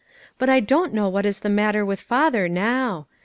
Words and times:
But 0.39 0.49
I 0.49 0.61
don't 0.61 0.95
know 0.95 1.07
what 1.09 1.27
is 1.27 1.41
the 1.41 1.47
matter 1.49 1.85
with 1.85 2.01
father 2.01 2.49
now. 2.49 3.05